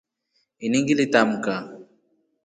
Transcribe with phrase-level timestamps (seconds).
[0.65, 1.53] Ini ngilitamka.